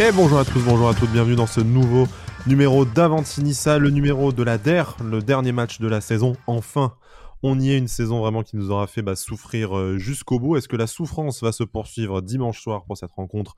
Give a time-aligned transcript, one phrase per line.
[0.00, 2.06] Et bonjour à tous, bonjour à toutes, bienvenue dans ce nouveau
[2.46, 6.36] numéro d'Avantinissa, le numéro de la DER, le dernier match de la saison.
[6.46, 6.94] Enfin,
[7.42, 10.56] on y est une saison vraiment qui nous aura fait bah, souffrir euh, jusqu'au bout.
[10.56, 13.56] Est-ce que la souffrance va se poursuivre dimanche soir pour cette rencontre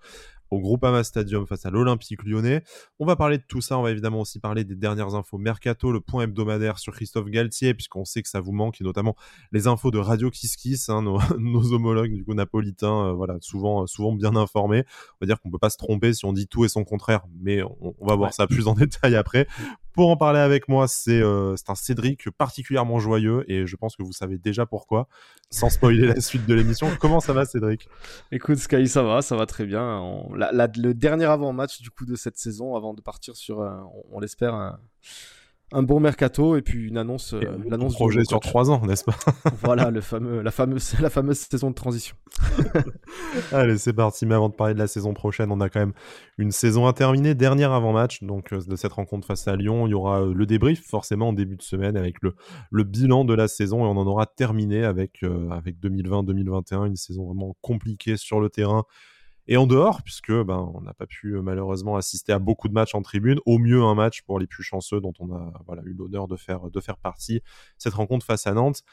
[0.51, 2.62] au Groupama Stadium face à l'Olympique lyonnais.
[2.98, 5.93] On va parler de tout ça, on va évidemment aussi parler des dernières infos Mercato,
[5.93, 9.16] le point hebdomadaire sur Christophe Galtier, puisqu'on sait que ça vous manque, et notamment
[9.52, 11.19] les infos de Radio Kiss Kiss, hein, nos,
[11.73, 14.84] homologues du coup napolitains, euh, voilà, souvent, souvent bien informés.
[15.15, 17.24] On va dire qu'on peut pas se tromper si on dit tout et son contraire,
[17.41, 19.46] mais on, va voir ça plus en détail après.
[19.93, 24.03] Pour en parler avec moi, c'est euh, un Cédric particulièrement joyeux, et je pense que
[24.03, 25.09] vous savez déjà pourquoi,
[25.51, 26.89] sans spoiler la suite de l'émission.
[27.01, 27.89] Comment ça va Cédric?
[28.30, 29.99] Écoute Sky, ça va, ça va très bien.
[29.99, 33.59] On le dernier avant-match du coup de cette saison avant de partir sur,
[34.13, 34.79] on, l'espère, un,
[35.73, 37.34] bon mercato et puis une annonce.
[37.34, 39.15] Euh, l'annonce projet sur trois ans, n'est-ce pas
[39.62, 42.16] Voilà, le fameux, la, fameuse, la fameuse saison de transition.
[43.52, 44.26] Allez, c'est parti.
[44.26, 45.93] Mais avant de parler de la saison prochaine, on a quand même
[46.38, 47.35] une saison à terminer.
[47.35, 49.87] Dernier avant-match donc, euh, de cette rencontre face à Lyon.
[49.87, 52.35] Il y aura euh, le débrief forcément en début de semaine avec le,
[52.71, 57.26] le bilan de la saison et on en aura terminé avec, avec 2020-2021, une saison
[57.26, 58.85] vraiment compliquée sur le terrain
[59.51, 62.73] et en dehors, puisque ben, on n'a pas pu euh, malheureusement assister à beaucoup de
[62.73, 65.82] matchs en tribune, au mieux un match pour les plus chanceux dont on a voilà,
[65.84, 66.60] eu l'honneur de faire,
[67.03, 67.42] partie,
[67.76, 68.84] cette rencontre face à Nantes.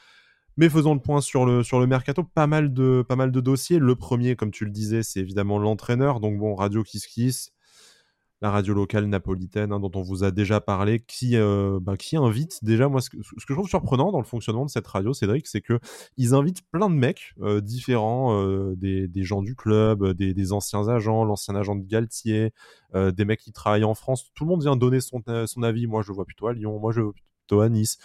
[0.56, 3.40] Mais faisons le point sur le, sur le mercato, pas mal, de, pas mal de
[3.40, 3.78] dossiers.
[3.78, 6.18] Le premier, comme tu le disais, c'est évidemment l'entraîneur.
[6.18, 7.52] Donc bon, Radio Kiss Kiss,
[8.40, 12.62] la radio locale napolitaine hein, dont on vous a déjà parlé, qui, euh, qui invite
[12.62, 15.60] déjà, moi ce que, je trouve surprenant dans le fonctionnement de cette radio, Cédric, c'est
[15.60, 15.80] que
[16.16, 21.24] ils invitent plein de mecs euh, différents, euh, des, gens du club, des, anciens agents,
[21.24, 22.52] l'ancien agent de Galtier,
[22.94, 25.22] des mecs qui travaillent en France, tout le monde vient donner son,
[25.62, 27.14] avis, moi je le vois plutôt à Lyon, moi je le vois
[27.46, 27.98] plutôt à Nice.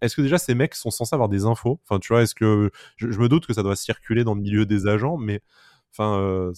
[0.00, 1.80] Est-ce que déjà ces mecs sont censés avoir des infos?
[1.84, 4.40] Enfin, tu vois, est-ce que je, je, me doute que ça doit circuler dans le
[4.40, 5.42] milieu des agents, mais
[5.98, 6.52] Enfin, euh,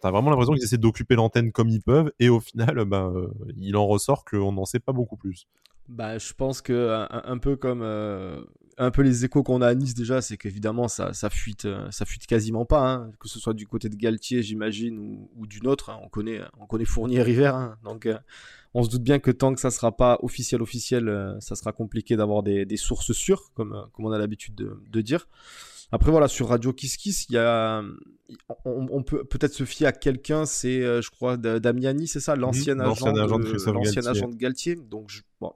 [0.00, 3.28] t'as vraiment l'impression qu'ils essaient d'occuper l'antenne comme ils peuvent, et au final, bah, euh,
[3.58, 5.46] il en ressort qu'on n'en sait pas beaucoup plus.
[5.88, 8.40] Bah, je pense que un, peu comme euh,
[8.78, 12.06] un peu les échos qu'on a à Nice déjà, c'est qu'évidemment ça, ça fuite, ça
[12.06, 13.10] fuite quasiment pas, hein.
[13.20, 15.90] que ce soit du côté de Galtier, j'imagine, ou, d'une autre.
[15.90, 15.98] Hein.
[16.02, 17.76] on connaît, on connaît Fournier River, hein.
[17.84, 18.08] donc
[18.72, 22.16] on se doute bien que tant que ça sera pas officiel officiel, ça sera compliqué
[22.16, 25.26] d'avoir des, sources sûres, comme comme on a l'habitude de, de, dire.
[25.90, 27.82] Après voilà, sur Radio Kiss Kiss, il y a,
[28.64, 32.78] on, peut peut-être se fier à quelqu'un, c'est euh, je crois Damiani, c'est ça, l'ancien
[32.78, 34.76] agent, de, l'ancien agent de Galtier.
[34.76, 35.10] Donc
[35.40, 35.52] bon,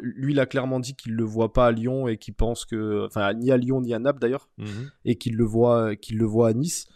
[0.00, 3.04] lui, il a clairement dit qu'il le voit pas à Lyon et qu'il pense que,
[3.04, 4.90] enfin ni à Lyon ni à Naples d'ailleurs, mhm.
[5.04, 6.86] et qu'il le voit, qu'il le voit à Nice.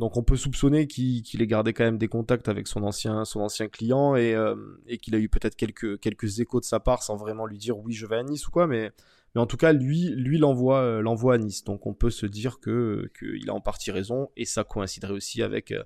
[0.00, 3.22] Donc on peut soupçonner qu'il ait gardé quand même des contacts avec son ancien,
[3.70, 4.56] client et, euh,
[4.86, 7.92] et qu'il a eu peut-être quelques, échos de sa part sans vraiment lui dire oui
[7.92, 8.92] je vais à Nice ou quoi, mais
[9.36, 11.64] en tout cas, lui, euh, l'envoie à Nice.
[11.64, 15.70] Donc on peut se dire qu'il a en partie raison et ça coïnciderait aussi avec
[15.70, 15.84] euh,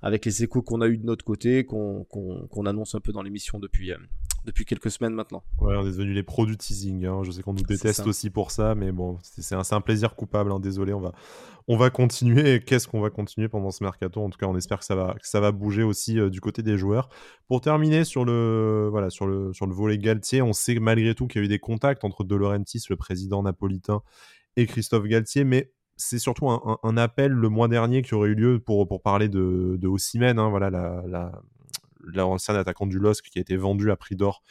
[0.00, 2.06] avec les échos qu'on a eu de notre côté, qu'on
[2.64, 3.92] annonce un peu dans l'émission depuis
[4.44, 5.42] depuis quelques semaines maintenant.
[5.58, 7.04] Ouais, on est devenus les pros du teasing.
[7.06, 7.22] Hein.
[7.22, 10.52] Je sais qu'on nous déteste aussi pour ça, mais bon, c'est un, un, plaisir coupable.
[10.52, 10.60] Hein.
[10.60, 11.12] Désolé, on va,
[11.68, 12.60] on va continuer.
[12.60, 14.22] Qu'est-ce qu'on va continuer pendant ce mercato?
[14.22, 16.40] En tout cas, on espère que ça va, que ça va bouger aussi euh, du
[16.40, 17.08] côté des joueurs.
[17.48, 21.26] Pour terminer sur le, voilà, sur le, sur le volet Galtier, on sait malgré tout
[21.26, 24.02] qu'il y a eu des contacts entre De Laurentiis, le président napolitain,
[24.56, 28.58] et Christophe Galtier, mais c'est surtout un, appel le mois dernier qui aurait eu lieu
[28.58, 31.42] pour, pour parler de, de hein, voilà, la, la,
[32.04, 34.42] l'ancien attaquant du LOSC qui a été vendu à prix d'or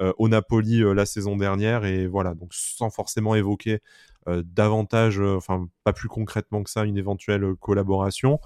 [0.00, 1.84] euh, au Napoli euh, la saison dernière.
[1.84, 3.80] Et voilà, donc sans forcément évoquer
[4.28, 8.40] euh, davantage, enfin pas plus concrètement que ça, une éventuelle collaboration.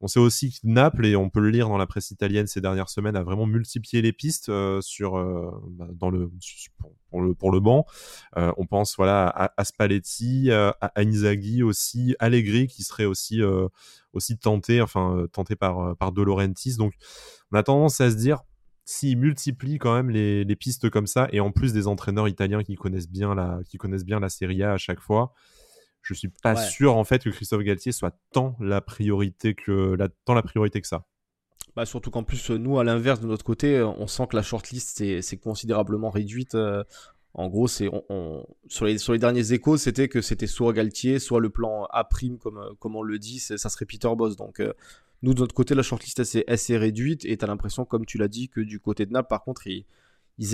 [0.00, 2.60] On sait aussi que Naples, et on peut le lire dans la presse italienne ces
[2.60, 4.50] dernières semaines, a vraiment multiplié les pistes
[4.80, 5.12] sur,
[5.70, 6.30] bah, dans le,
[7.38, 7.84] pour, le, banc.
[8.36, 11.02] on pense voilà, à, Spalletti, à, à,
[11.64, 13.40] aussi, Allegri qui serait aussi,
[14.12, 16.76] aussi tenté, enfin, tenté par, par De Laurentiis.
[16.76, 16.94] Donc
[17.52, 18.42] on a tendance à se dire,
[18.90, 22.74] s'ils multiplient quand même les, pistes comme ça, et en plus des entraîneurs italiens qui
[22.74, 25.32] connaissent bien la, qui connaissent bien la Serie A à chaque fois,
[26.14, 30.08] je suis pas sûr en fait que Christophe Galtier soit tant la priorité que, la,
[30.24, 31.06] tant la priorité que ça.
[31.76, 35.20] Bah surtout qu'en plus, nous, à l'inverse, de notre côté, on sent que la shortlist,
[35.20, 36.54] c'est considérablement réduite.
[36.56, 36.82] Euh,
[37.32, 41.20] en gros, c'est on, sur, les, sur les derniers échos, c'était que c'était soit Galtier,
[41.20, 44.36] soit le plan A prime, comme, comme on le dit, ça serait Peter Boss.
[44.36, 44.72] Donc, euh,
[45.22, 48.18] nous, de notre côté, la shortlist assez, assez réduite et tu as l'impression, comme tu
[48.18, 49.84] l'as dit, que du côté de Naples, par contre, ils,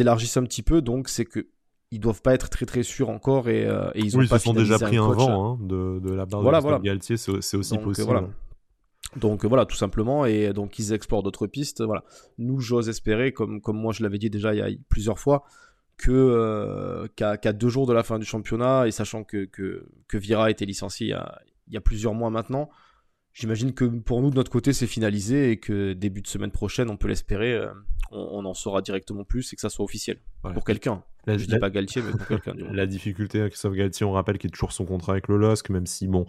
[0.01, 0.83] élargissent un petit peu.
[0.83, 1.47] Donc, c'est que
[1.91, 4.41] ils doivent pas être très très sûrs encore et, euh, ils ont oui, pas ils
[4.41, 7.79] se sont déjà pris un, vent hein, de, de, la part de Galtier, c'est aussi
[7.79, 8.09] possible.
[8.09, 8.29] Voilà.
[9.15, 11.83] Donc voilà, tout simplement, et donc ils explorent d'autres pistes.
[11.83, 12.05] Voilà.
[12.39, 15.45] Nous, j'ose espérer, comme, comme moi je l'avais dit déjà il y a plusieurs fois,
[15.97, 20.19] que euh, qu'à deux jours de la fin du championnat, et sachant que, que, que
[20.19, 22.69] Vira a été licencié il y a, il y a plusieurs mois maintenant,
[23.37, 26.91] j'imagine que pour nous, de notre côté, c'est finalisé et que début de semaine prochaine,
[26.91, 27.61] on peut l'espérer,
[28.11, 30.19] on, en saura directement plus et que ça soit officiel.
[30.43, 31.03] Pour quelqu'un.
[31.27, 32.55] Je dis pas Galtier, mais pour quelqu'un.
[32.73, 35.87] La difficulté, Christophe Galtier, on rappelle qu'il est toujours son contrat avec le LOSC, même
[35.87, 36.27] si, bon,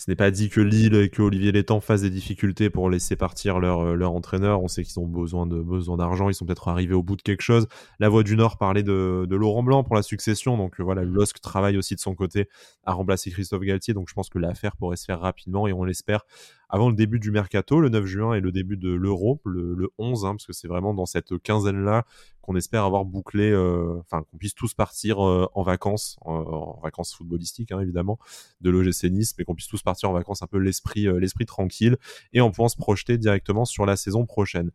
[0.00, 3.16] ce n'est pas dit que Lille et que Olivier Létang fassent des difficultés pour laisser
[3.16, 4.62] partir leur, euh, entraîneur.
[4.62, 6.30] On sait qu'ils ont besoin d'argent.
[6.30, 7.68] Ils sont peut-être arrivés au bout de quelque chose.
[7.98, 10.56] La Voix du Nord parlait de, de Laurent Blanc pour la succession.
[10.56, 12.48] Donc euh, voilà, LOSC travaille aussi de son côté
[12.84, 13.92] à remplacer Christophe Galtier.
[13.92, 16.24] Donc je pense que l'affaire pourrait se faire rapidement et on l'espère
[16.70, 20.24] avant le début du mercato, le 9 juin et le début de l'Euro, le, 11,
[20.24, 22.06] hein, parce que c'est vraiment dans cette quinzaine-là
[22.50, 27.14] qu'on espère avoir bouclé, euh, enfin qu'on puisse tous partir euh, en vacances, en, vacances
[27.14, 28.18] footballistiques hein, évidemment,
[28.60, 31.46] de l'OGC Nice, mais qu'on puisse tous partir en vacances un peu l'esprit euh, l'esprit
[31.46, 31.96] tranquille
[32.32, 34.72] et en pouvant se projeter directement sur la saison prochaine.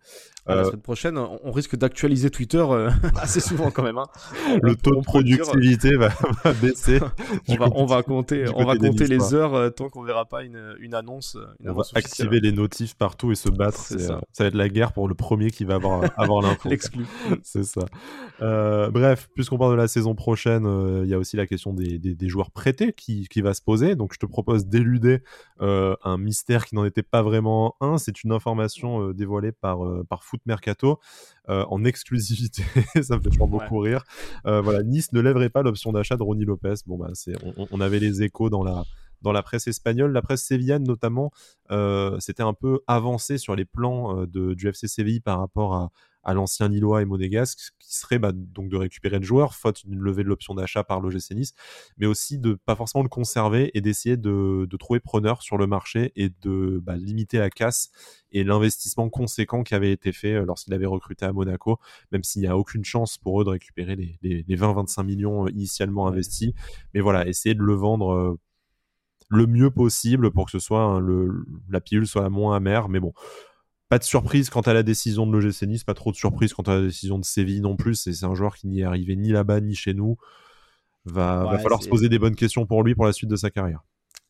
[0.48, 2.66] la semaine prochaine, on risque d'actualiser Twitter
[3.18, 3.98] assez souvent quand même.
[3.98, 4.08] Hein.
[4.62, 6.14] Le taux de productivité va,
[6.62, 7.02] baisser.
[7.50, 10.78] on, va, on va compter, on va compter les heures tant qu'on verra pas une,
[10.80, 11.38] une annonce.
[11.60, 13.80] Une on va activer les notifs partout et se battre.
[13.80, 13.98] Ça.
[14.32, 14.44] ça.
[14.44, 16.70] va être la guerre pour le premier qui va avoir, avoir l'info.
[16.70, 17.06] L'exclu
[17.44, 17.86] c'est ça.
[18.42, 21.74] Euh, bref, puisqu'on parle de la saison prochaine, euh, il y a aussi la question
[21.74, 23.96] des, joueurs prêtés qui, va se poser.
[23.96, 25.22] Donc je te propose d'éluder
[25.62, 27.98] euh, un mystère qui n'en était pas vraiment un.
[27.98, 29.80] C'est une information dévoilée par,
[30.10, 31.00] par Foot Mercato
[31.48, 32.64] en exclusivité.
[33.02, 34.04] ça me fait toujours beaucoup rire.
[34.44, 36.76] voilà, Nice ne lèverait pas l'option d'achat de Ronnie Lopez.
[36.88, 37.36] Bon, bah, c'est,
[37.72, 38.84] on, avait les échos dans la
[39.22, 40.12] dans la presse espagnole.
[40.12, 41.32] La presse sévillane, notamment,
[42.20, 45.92] c'était un peu avancé sur les plans de, du FC Séville par rapport à,
[46.26, 50.00] à l'ancien Lillois et Monégasque, qui serait bah, donc de récupérer le joueur, faute d'une
[50.00, 51.54] levée de l'option d'achat par l'OGC Nice,
[51.98, 56.12] mais aussi de pas forcément le conserver et d'essayer de, trouver preneur sur le marché
[56.16, 57.92] et de bah, limiter la casse
[58.32, 61.80] et l'investissement conséquent qui avait été fait euh, lorsqu'il avait recruté à Monaco,
[62.12, 65.52] même s'il n'y a aucune chance pour eux de récupérer les, les, 20-25 millions euh,
[65.52, 66.54] initialement investis.
[66.94, 68.40] Mais voilà, essayer de le vendre euh,
[69.30, 72.90] le mieux possible pour que ce soit hein, le, la pilule soit la moins amère.
[72.90, 73.14] Mais bon,
[73.90, 76.64] pas de surprise quant à la décision de l'OGC Nice, pas trop de surprise quant
[76.64, 77.96] à la décision de Séville non plus.
[77.96, 80.18] C'est un joueur qui n'y est arrivé ni là-bas ni chez nous.
[81.06, 83.52] Va, va falloir se poser des bonnes questions pour lui pour la suite de sa
[83.52, 83.84] carrière.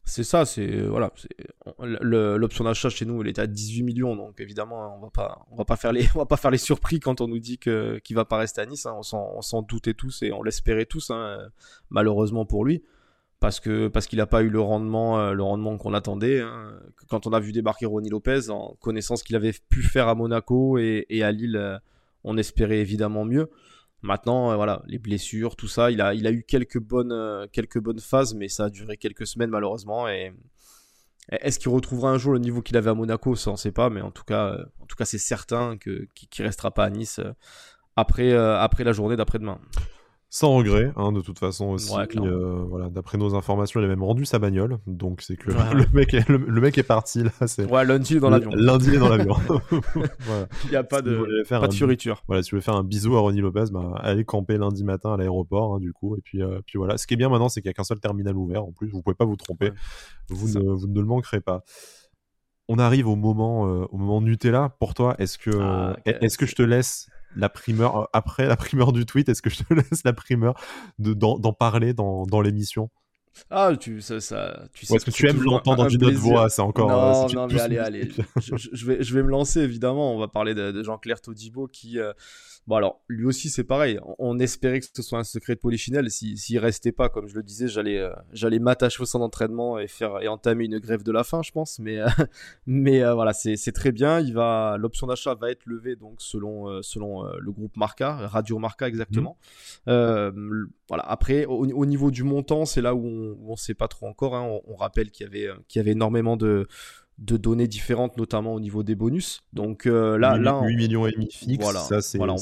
[0.08, 1.12] C'est ça, c'est voilà,
[1.80, 5.56] l'option d'achat chez nous, elle était à 18 millions, donc évidemment, on va pas, on
[5.56, 7.98] va pas faire les, on va pas faire les surpris quand on nous dit que
[8.04, 8.86] qu'il va pas rester à Nice.
[8.86, 8.94] Hein.
[8.96, 11.40] On s'en doutait tous et on l'espérait tous, hein,
[11.90, 12.84] malheureusement pour lui
[13.40, 16.42] parce que parce qu'il n'a pas eu le rendement euh, le rendement qu'on attendait.
[16.42, 16.80] Hein.
[17.10, 20.16] Quand on a vu débarquer Ronnie Lopez, en connaissant ce qu'il avait pu faire à
[20.16, 21.78] Monaco et, à Lille, euh,
[22.24, 23.50] on espérait évidemment mieux.
[24.02, 27.80] Maintenant, euh, voilà, les blessures, tout ça, il a, il a eu quelques bonnes, quelques
[27.80, 30.08] bonnes phases, mais ça a duré quelques semaines malheureusement.
[30.08, 30.34] Et
[31.30, 33.36] est-ce qu'il retrouvera un jour le niveau qu'il avait à Monaco?
[33.36, 36.08] Ça, on ne sait pas, mais en tout cas, en tout cas, c'est certain que
[36.14, 37.20] qu'il restera pas à Nice
[37.96, 39.60] après, après la journée d'après-demain.
[40.36, 41.94] Sans regret, hein, de toute façon aussi.
[42.18, 45.86] Euh, voilà, d'après nos informations, il a même rendu sa bagnole, donc c'est que le,
[45.94, 47.32] mec est, le, mec est parti là.
[47.70, 48.52] Ouais, lundi est dans l'avion.
[48.54, 49.38] Lundi est dans l'avion.
[50.66, 52.22] Il n'y a pas de, pas de fioriture.
[52.28, 55.14] Voilà, si tu veux faire un bisou à Ronnie Lopez, bah, allez camper lundi matin
[55.14, 56.18] à l'aéroport, hein, du coup.
[56.18, 56.98] Et puis, euh, puis voilà.
[56.98, 58.66] Ce qui est bien maintenant, c'est qu'il n'y a qu'un seul terminal ouvert.
[58.66, 59.72] En plus, vous pouvez pas vous tromper.
[60.28, 61.64] vous, ne, vous ne le manquerez pas
[62.68, 64.76] on arrive au moment, euh, au moment Nutella.
[64.80, 68.56] Pour toi, est-ce que, ah, est-ce que je te laisse la primeur, euh, après la
[68.56, 70.54] primeur du tweet, est-ce que je te laisse la primeur
[70.98, 72.90] d'en parler dans, dans l'émission?
[73.50, 74.96] Ah, tu, ça, ça, tu sais.
[74.96, 76.90] Est-ce que tu aimes l'entendre dans une autre voix C'est encore.
[76.90, 78.10] Non, euh, non, mais allez, allez.
[78.42, 80.16] je, vais, je vais me lancer, évidemment.
[80.16, 82.00] On va parler de, Jean-Claire Todibo qui.
[82.68, 84.00] Bon alors, lui aussi c'est pareil.
[84.18, 86.10] On espérait que ce soit un secret de polichinelle.
[86.10, 89.88] S'il restait pas, comme je le disais, j'allais euh, j'allais m'attacher au centre d'entraînement et
[89.88, 91.78] faire et entamer une grève de la faim, je pense.
[91.78, 92.08] Mais euh,
[92.66, 94.20] mais euh, voilà, c'est très bien.
[94.20, 98.88] Il va l'option d'achat va être levée donc selon selon le groupe Marca, Radio Marca
[98.88, 99.38] exactement.
[99.86, 100.66] Mmh.
[100.88, 101.04] voilà.
[101.04, 104.36] Après, au, niveau du montant, c'est là où on, ne sait pas trop encore.
[104.36, 104.42] Hein.
[104.42, 106.68] On, on, rappelle qu'il y avait qu'il y avait énormément de
[107.18, 109.42] de données différentes, notamment au niveau des bonus.
[109.54, 112.36] Donc euh, là, 8, là, 8 millions et demi fixe, voilà, ça c'est voilà,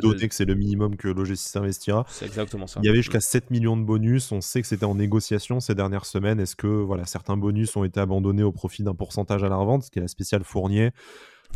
[0.00, 2.04] donné que c'est le minimum que l'OG6 investira.
[2.08, 2.80] C'est exactement ça.
[2.82, 5.74] Il y avait jusqu'à 7 millions de bonus, on sait que c'était en négociation ces
[5.74, 6.38] dernières semaines.
[6.38, 9.82] Est-ce que voilà, certains bonus ont été abandonnés au profit d'un pourcentage à la revente,
[9.82, 10.90] ce qui est la spéciale Fournier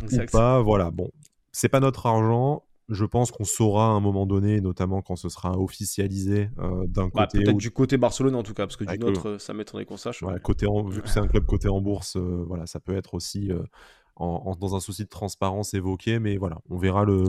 [0.03, 0.61] ou pas?
[0.61, 1.11] Voilà, bon,
[1.53, 5.29] c'est pas notre argent je pense qu'on saura à un moment donné, notamment quand ce
[5.29, 7.45] sera officialisé euh, d'un bah, côté.
[7.45, 10.23] Peut-être du côté Barcelone en tout cas, parce que du autre, ça m'étonnerait qu'on sache.
[10.43, 13.51] côté vu que c'est un club côté en bourse, euh, voilà, ça peut être aussi
[13.51, 13.63] euh,
[14.19, 17.25] dans un souci de transparence évoqué, mais voilà, on verra le,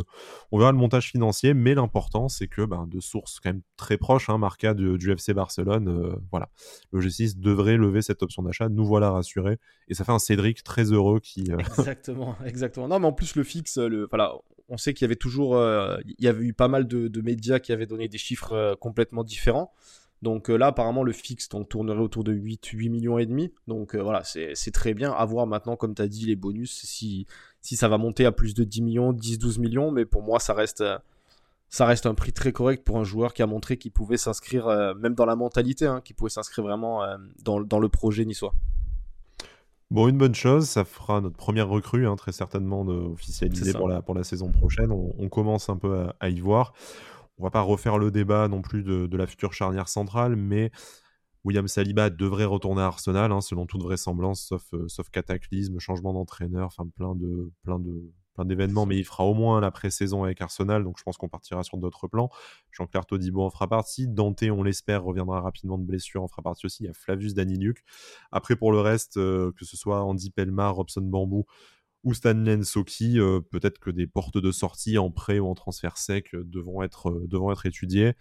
[0.52, 1.54] on verra le montage financier.
[1.54, 5.34] Mais l'important, c'est que ben, de sources quand même très proches, hein, Marca du, FC
[5.34, 6.50] Barcelone, voilà,
[6.92, 8.68] le G6 devrait lever cette option d'achat.
[8.68, 9.58] Nous voilà rassurés,
[9.88, 11.50] et ça fait un Cédric très heureux qui.
[11.58, 12.90] Exactement, exactement.
[12.90, 14.36] Non, mais en plus le fixe, le, voilà,
[14.70, 17.60] on sait qu'il y avait toujours, euh, il y avait eu pas mal de, médias
[17.60, 19.74] qui avaient donné des chiffres euh, complètement différents.
[20.22, 23.54] Donc là, apparemment, le fixe tournerait autour de 8, 8 millions et demi.
[23.68, 25.12] Donc voilà, c'est très bien.
[25.12, 27.28] À voir maintenant, comme tu as dit, les bonus, si,
[27.62, 29.92] ça va monter à plus de 10 millions, 10, 12 millions.
[29.92, 30.84] Mais pour moi, ça reste
[31.70, 34.68] ça reste un prix très correct pour un joueur qui a montré qu'il pouvait s'inscrire,
[34.68, 38.24] euh, même dans la mentalité, hein, qu'il pouvait s'inscrire vraiment euh, dans, dans, le projet
[38.24, 38.54] niçois.
[39.92, 44.02] Bon, une bonne chose, ça fera notre première recrue, hein, très certainement officialisée pour la,
[44.02, 44.92] pour la saison prochaine.
[44.92, 46.74] On, commence un peu à, y voir.
[47.38, 50.72] On va pas refaire le débat non plus de, de, la future charnière centrale, mais
[51.44, 56.14] William Saliba devrait retourner à Arsenal, hein, selon toute vraisemblance, sauf, euh, sauf cataclysme, changement
[56.14, 60.24] d'entraîneur, enfin plein de, plein de, plein d'événements, mais il fera au moins la pré-saison
[60.24, 62.30] avec Arsenal, donc je pense qu'on partira sur d'autres plans.
[62.72, 64.08] Jean-Claire Todibo en fera partie.
[64.08, 66.84] Dante, on l'espère, reviendra rapidement de blessure, en fera partie aussi.
[66.84, 67.84] Il y a Flavius Daniluk.
[68.32, 71.46] Après, pour le reste, euh, que ce soit Andy Pelmar, Robson Bambou
[72.04, 75.98] ou Stanley Soki, euh, peut-être que des portes de sortie en prêt ou en transfert
[75.98, 78.14] sec euh, devront être étudiées.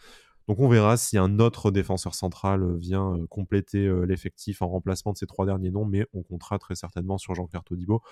[0.49, 5.27] Donc on verra si un autre défenseur central vient compléter l'effectif en remplacement de ces
[5.27, 8.03] trois derniers noms, mais on comptera très certainement sur Jean-Claire Todibo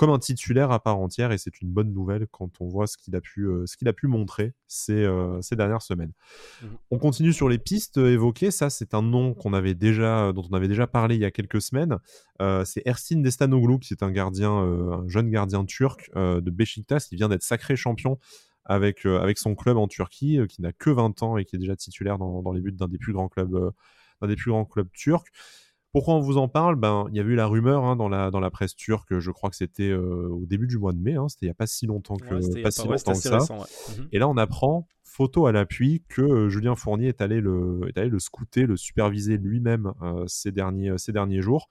[0.00, 2.96] comme un titulaire à part entière et c'est une bonne nouvelle quand on voit ce
[2.96, 6.12] qu'il a pu, euh, ce qu'il a pu montrer ces, euh, ces dernières semaines.
[6.62, 8.50] Mmh on continue sur les pistes évoquées.
[8.50, 11.30] Ça, c'est un nom qu'on avait déjà, dont on avait déjà parlé il y a
[11.30, 11.98] quelques semaines.
[12.40, 17.16] Euh, c'est Ersin Destanoglu, qui est un gardien, un jeune gardien turc de Beşiktaş, qui
[17.16, 18.18] vient d'être sacré champion
[18.70, 21.76] avec, avec son club en Turquie, qui n'a que 20 ans et qui est déjà
[21.76, 23.72] titulaire dans, dans les buts d'un des plus grands clubs,
[24.20, 25.26] d'un des plus grands clubs turcs.
[25.92, 26.76] Pourquoi on vous en parle?
[26.76, 29.30] Ben, Il y avait eu la rumeur hein, dans, la, dans la presse turque, je
[29.32, 31.54] crois que c'était euh, au début du mois de mai, hein, c'était il n'y a
[31.54, 33.38] pas si longtemps que, pas si longtemps que ça.
[33.38, 37.80] Mmh Et là, on apprend, photo à l'appui, que euh, Julien Fournier est allé le,
[37.88, 41.68] est allé le scouter, le superviser lui-même euh, ces, derniers, ces derniers jours.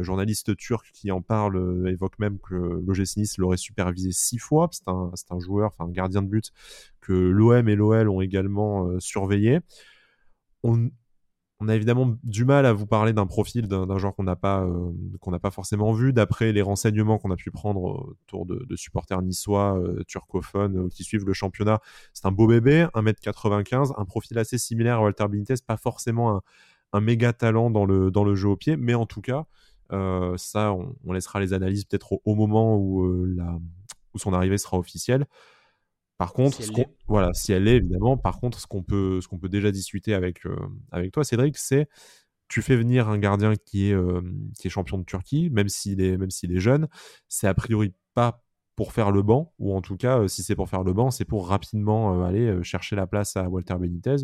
[0.00, 4.68] journaliste turc qui en parle évoque même que l'OGC Nice l'aurait supervisé six fois.
[4.72, 6.52] C'est un, un, joueur, enfin un gardien de but
[7.00, 9.60] que l'OM et l'OL ont également surveillé.
[10.62, 10.90] On,
[11.58, 14.62] on a évidemment du mal à vous parler d'un profil d'un genre qu'on n'a pas
[14.62, 18.76] euh, qu'on n'a pas forcément vu d'après les renseignements qu'on a pu prendre autour de,
[18.76, 21.80] supporters niçois euh, turcophones euh, qui suivent le championnat.
[22.12, 26.42] C'est un beau bébé, 1m95, un profil assez similaire à Walter Benitez, pas forcément
[26.92, 29.46] un, méga talent dans le jeu au pied, mais en tout cas
[29.90, 33.06] ça on, laissera les analyses peut-être au, moment où
[34.16, 35.26] son arrivée sera officielle.
[36.18, 36.72] Par contre, si
[37.08, 40.14] voilà, si elle est évidemment, par contre, ce qu'on peut, ce qu'on peut déjà discuter
[40.14, 40.56] avec, euh,
[40.90, 41.88] avec toi, Cédric, c'est
[42.48, 44.22] tu fais venir un gardien qui est, euh,
[44.58, 46.88] qui est champion de Turquie, même s'il est, même s'il est jeune,
[47.28, 48.42] c'est a priori pas
[48.76, 51.10] pour faire le banc, ou en tout cas, euh, si c'est pour faire le banc,
[51.10, 54.16] c'est pour rapidement aller chercher la place à Walter Benitez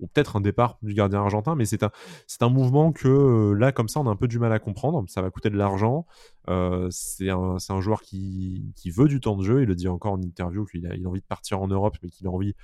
[0.00, 1.90] ou peut-être un départ du gardien argentin, mais c'est un,
[2.26, 4.58] c'est un mouvement que euh, là, comme ça, on a un peu du mal à
[4.58, 5.04] comprendre.
[5.08, 6.06] Ça va coûter de l'argent.
[6.48, 9.62] Euh, c'est, un, joueur qui, veut du temps de jeu.
[9.62, 11.96] Il le dit encore en interview qu'il a, il a envie de partir en Europe,
[12.02, 12.54] mais qu'il a envie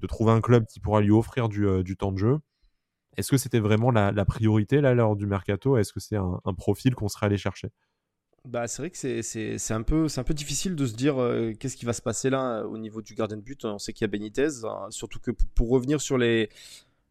[0.00, 2.38] de trouver un club qui pourra lui offrir du, euh, temps de jeu.
[3.16, 5.78] Est-ce que c'était vraiment la, la, priorité là lors du mercato?
[5.78, 7.70] Est-ce que c'est un profil qu'on serait allé chercher?
[8.46, 11.16] Bah, c'est vrai que c'est, un peu, un peu difficile de se dire
[11.58, 13.64] qu'est-ce qui va se passer là au niveau du gardien de but.
[13.64, 16.48] On sait qu'il y a Benitez, hein, surtout que pour revenir sur les,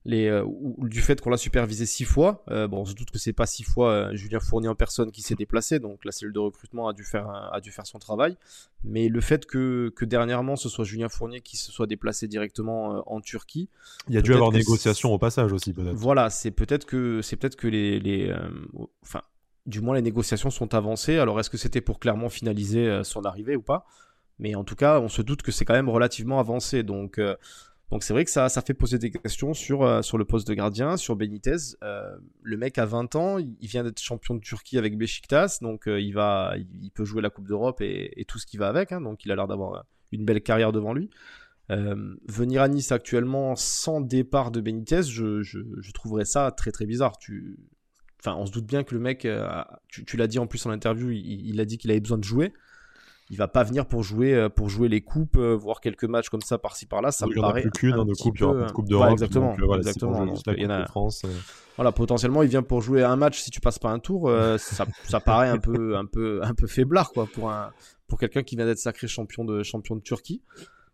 [0.05, 0.45] les, euh,
[0.77, 2.43] du fait qu'on l'a supervisé six fois.
[2.49, 5.11] Euh, bon, on se doute que c'est pas six fois euh, Julien Fournier en personne
[5.11, 7.97] qui s'est déplacé, donc la cellule de recrutement a dû faire, a dû faire son
[7.97, 8.37] travail.
[8.83, 13.03] Mais le fait que, que dernièrement ce soit Julien Fournier qui se soit déplacé directement
[13.11, 13.67] en Turquie,
[14.07, 15.95] il y a dû avoir négociation au passage aussi peut-être.
[15.95, 18.33] Voilà, c'est peut-être que c'est peut-être que les, les
[19.01, 19.21] enfin,
[19.65, 21.17] du moins les négociations sont avancées.
[21.17, 23.85] Alors est-ce que c'était pour clairement finaliser son arrivée ou pas?
[24.39, 27.19] Mais en tout cas, on se doute que c'est quand même relativement avancé, donc.
[27.91, 30.47] Donc c'est vrai que ça, ça fait poser des questions sur, euh, sur le poste
[30.47, 31.55] de gardien, sur Benitez.
[31.83, 35.87] Euh, le mec a 20 ans, il vient d'être champion de Turquie avec Beşiktaş, donc
[35.87, 38.91] euh, il, va, il, peut jouer la Coupe d'Europe et, tout ce qui va avec,
[38.91, 39.01] hein.
[39.01, 41.09] donc il a l'air d'avoir une belle carrière devant lui.
[41.69, 47.17] venir à Nice actuellement sans départ de Benitez, je, je, trouverais ça très très bizarre.
[47.19, 47.59] Tu...
[48.25, 49.27] Enfin, on se doute bien que le mec,
[49.87, 52.23] tu, l'as dit en plus en interview, il, il a dit qu'il avait besoin de
[52.23, 52.53] jouer
[53.29, 56.29] il va pas venir pour jouer euh, pour jouer les coupes, euh, voir quelques matchs
[56.29, 57.11] comme ça par-ci par-là.
[57.11, 57.61] Ça me paraît.
[57.61, 59.11] plus qu'une de coupe, de coupe d'Europe.
[59.11, 59.55] exactement.
[59.57, 60.35] voilà, exactement.
[60.47, 60.85] il y en a...
[60.85, 61.23] France.
[61.25, 61.29] Euh.
[61.75, 63.39] Voilà, potentiellement, il vient pour jouer un match.
[63.41, 66.67] Si tu passes pas un tour, ça, ça, paraît un peu un peu un peu
[66.67, 67.71] faiblard quoi pour un
[68.07, 70.41] pour quelqu'un qui vient d'être sacré champion de champion de Turquie.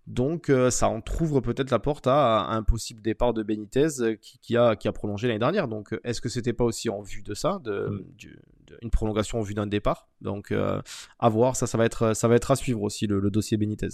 [0.07, 4.57] Donc euh, ça entrouvre peut-être la porte à, un possible départ de Benitez euh, qui,
[4.57, 5.67] a, qui a prolongé l'année dernière.
[5.67, 8.79] Donc euh, est-ce que c'était pas aussi en vue de ça, de, mm.
[8.81, 10.07] une prolongation en vue d'un départ?
[10.21, 13.57] Donc à voir, ça, ça, va être, ça va être à suivre aussi le, dossier
[13.57, 13.89] Benitez.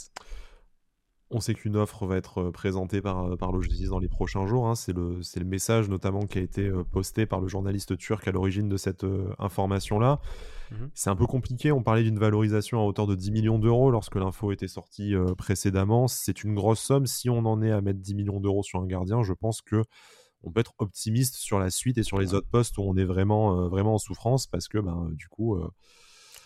[1.30, 4.68] On sait qu'une offre va être présentée par, par dans les prochains jours.
[4.68, 4.76] Hein.
[4.76, 8.70] C'est le, le, message notamment qui a été posté par le journaliste turc à l'origine
[8.70, 9.06] de cette
[9.38, 10.22] information-là.
[10.72, 10.90] Mhm.
[10.94, 11.72] C'est un peu compliqué.
[11.72, 15.36] On parlait d'une valorisation à hauteur de 10 millions d'euros lorsque l'info était sortie euh,
[15.36, 16.08] précédemment.
[16.08, 17.06] C'est une grosse somme.
[17.06, 19.84] Si on en est à mettre 10 millions d'euros sur un gardien, je pense que
[20.44, 23.06] on peut être optimiste sur la suite et sur les autres postes où on est
[23.06, 25.60] vraiment, vraiment en souffrance parce que ben, du coup.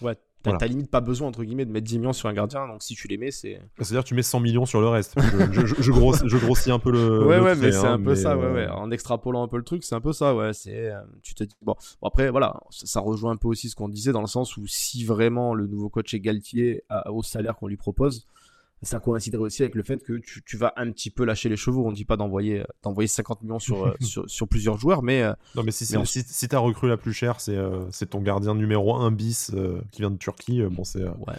[0.02, 2.82] ouais, T'as limite pas besoin, entre guillemets, de mettre 10 millions sur un gardien, donc
[2.82, 3.62] si tu les mets, c'est.
[3.78, 5.16] C'est-à-dire tu mets 100 millions sur le reste.
[5.52, 5.92] je, je,
[6.38, 7.26] grossis, un peu le.
[7.26, 8.68] Ouais, ouais, mais c'est un peu ça, ouais, ouais.
[8.68, 10.54] En extrapolant un peu le truc, c'est un peu ça, ouais.
[10.54, 13.90] C'est, euh, tu te dis, bon, après, voilà, ça, rejoint un peu aussi ce qu'on
[13.90, 17.68] disait dans le sens où si vraiment le nouveau coach est Galtier au salaire qu'on
[17.68, 18.26] lui propose,
[18.84, 21.56] ça coïnciderait aussi avec le fait que tu, tu, vas un petit peu lâcher les
[21.56, 21.86] chevaux.
[21.86, 25.22] On ne dit pas d'envoyer d'envoyer 50 millions sur, euh, sur, sur, plusieurs joueurs, mais
[25.22, 28.22] euh, non, mais si si, si, si ta recrue la plus chère, c'est euh, ton
[28.22, 29.52] gardien numéro 1 bis
[29.92, 30.64] qui vient de Turquie.
[30.64, 31.36] bon, c'est ouais,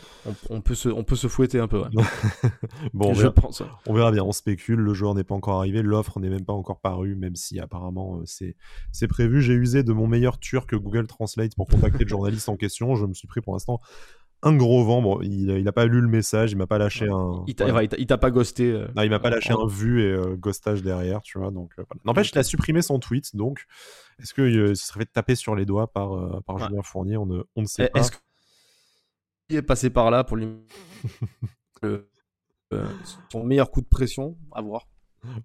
[0.51, 1.81] on, peut se on peut se fouetter un peu.
[1.81, 1.89] Ouais.
[2.95, 4.23] bon, on verra, pense, on verra bien.
[4.23, 4.79] On spécule.
[4.79, 8.23] Le joueur n'est pas encore arrivé, l'offre n'est même pas encore parue, même si apparemment
[8.25, 9.43] c'est prévu.
[9.43, 12.95] J'ai usé de mon meilleur turc Google Translate pour contacter le journaliste en question.
[12.95, 13.81] Je me suis pris pour l'instant
[14.43, 15.03] un gros vent.
[15.03, 17.45] Bon, il, il a pas lu le message, il m'a pas lâché un.
[17.47, 18.71] Il t'a pas ghosté.
[18.73, 21.51] Euh, non, il m'a pas lâché un vu et euh, ghostage derrière, tu vois.
[21.51, 23.67] Donc, euh, N'empêche, il a supprimé son tweet, donc
[24.21, 27.43] est-ce que se serait fait taper sur les doigts par, par Julien Fournier on ne,
[27.57, 28.01] on ne sait pas.
[28.01, 28.11] Est-ce
[29.49, 30.49] qu'il est passé par là pour lui.
[33.29, 34.87] son meilleur coup de pression À voir.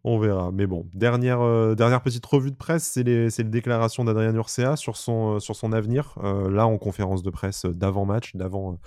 [0.03, 0.51] On verra.
[0.51, 4.97] Mais bon, dernière, euh, dernière petite revue de presse, c'est les, déclarations d'Adrien Urcea sur
[4.97, 6.15] son, euh, sur son avenir.
[6.23, 8.79] Euh, là, en conférence de presse d'avant-match, d'avant,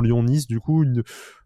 [0.00, 0.46] Lyon-Nice.
[0.46, 0.84] Du coup,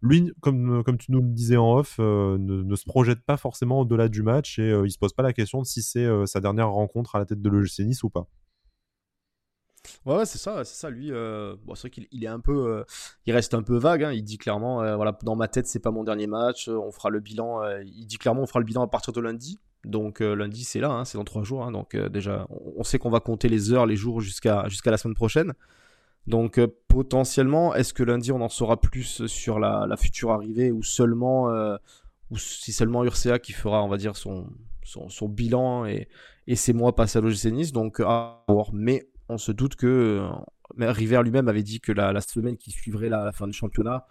[0.01, 4.09] lui, comme, comme tu nous le disais en off, ne, se projette pas forcément au-delà
[4.09, 7.15] du match et il se pose pas la question de si c'est sa dernière rencontre
[7.17, 8.27] à la tête de l'OGC Nice ou pas.
[10.07, 10.91] Ouais, c'est ça, c'est ça.
[10.91, 12.85] Lui, euh, c'est vrai qu'il est un peu, euh,
[13.27, 14.05] il reste un peu vague.
[14.05, 14.13] Hein.
[14.13, 16.69] Il dit clairement, euh, voilà, dans ma tête, c'est pas mon dernier match.
[16.69, 17.63] On fera le bilan.
[17.85, 19.59] il dit clairement, on fera le bilan à partir de lundi.
[19.85, 21.65] Donc lundi, c'est là, hein, c'est dans trois jours.
[21.65, 21.73] Hein.
[21.73, 25.55] donc déjà, on, sait qu'on va compter les heures, les jours jusqu'à la semaine prochaine.
[26.29, 31.49] Donc potentiellement, est-ce que lundi, on en saura plus sur la, future arrivée ou seulement,
[32.31, 34.47] ou si seulement Urcea qui fera, on va dire, son
[34.85, 36.09] son, son bilan et,
[36.47, 37.73] et ses mois passés à l'OGC Nice?
[37.73, 38.71] Donc à voir.
[38.73, 39.87] Mais on se doute que
[40.79, 44.07] euh, River lui-même avait dit que la, semaine qui suivrait la, fin du championnat,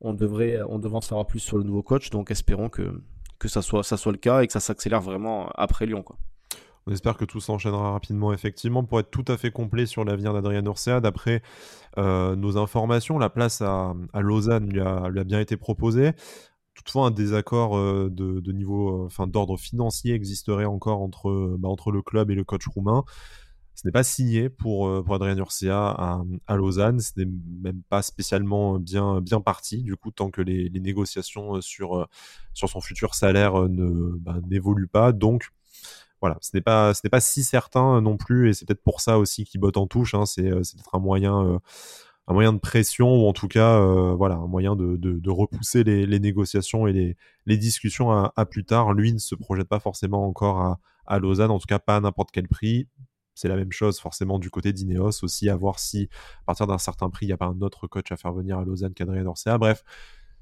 [0.00, 2.10] on devrait, on devrait en savoir plus sur le nouveau coach.
[2.10, 3.02] Donc espérons que,
[3.38, 6.04] que ça, soit, ça soit le cas et que ça s'accélère vraiment après Lyon.
[6.86, 10.34] On espère que tout s'enchaînera rapidement, effectivement, pour être tout à fait complet sur l'avenir
[10.34, 11.00] d'Adrien Orcea.
[11.00, 11.42] D'après
[11.96, 16.12] euh, nos informations, la place à, Lausanne lui a, bien été proposée.
[16.74, 22.02] Toutefois, un désaccord euh, de, niveau, enfin d'ordre financier existerait encore entre, bah, entre le
[22.02, 23.04] club et le coach roumain.
[23.74, 25.90] Ce n'est pas signé pour, euh, pour Adrien Urcia
[26.46, 27.00] à, Lausanne.
[27.00, 27.28] Ce n'est
[27.60, 32.06] même pas spécialement bien, bien parti, du coup, tant que les, négociations euh, sur, euh,
[32.52, 35.12] sur son futur salaire ne, bah, n'évoluent pas.
[35.12, 35.50] Donc,
[36.20, 39.00] voilà, ce n'est pas, ce n'est pas si certain non plus, et c'est peut-être pour
[39.00, 40.14] ça aussi qu'il botte en touche.
[40.14, 40.24] Hein.
[40.24, 41.60] C'est, c'est peut-être un moyen,
[42.28, 43.78] un moyen de pression, ou en tout cas,
[44.14, 48.46] voilà, un moyen de, de, repousser les, les, négociations et les, les discussions à, à,
[48.46, 48.94] plus tard.
[48.94, 52.00] Lui ne se projette pas forcément encore à, à Lausanne, en tout cas pas à
[52.00, 52.88] n'importe quel prix
[53.34, 56.08] c'est la même chose forcément du côté d'Ineos aussi, à voir si
[56.42, 58.58] à partir d'un certain prix, il n'y a pas un autre coach à faire venir
[58.58, 59.58] à Lausanne qu'Adrien Orcea.
[59.58, 59.84] Bref,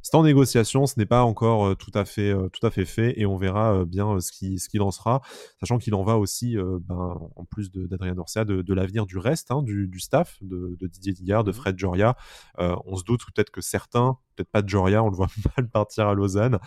[0.02, 2.84] c'est en négociation, ce n'est pas encore euh, tout, à fait, euh, tout à fait
[2.84, 5.22] fait et on verra euh, bien ce qui ce qu'il en sera,
[5.60, 9.50] sachant qu'il en va aussi, ben, en plus d'Adrien Orcea, de, de l'avenir du reste,
[9.50, 12.16] hein, du, du, staff, de, de, Didier Dillard, de mmh Fred Joria.
[12.58, 16.08] on se doute peut-être que certains, peut-être pas de Joria, on le voit mal partir
[16.08, 16.58] à Lausanne,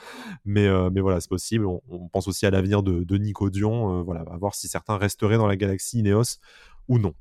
[0.46, 1.66] mais, mais voilà, c'est possible.
[1.66, 5.38] On, pense aussi à l'avenir de, de Nico Dion, voilà, à voir si certains resteraient
[5.38, 6.40] dans la galaxie Ineos
[6.88, 7.14] ou non.